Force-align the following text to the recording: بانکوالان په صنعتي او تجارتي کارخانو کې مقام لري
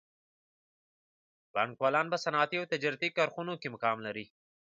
بانکوالان 1.53 2.05
په 2.09 2.17
صنعتي 2.23 2.55
او 2.59 2.69
تجارتي 2.73 3.09
کارخانو 3.17 3.53
کې 3.61 3.73
مقام 3.75 3.97
لري 4.07 4.25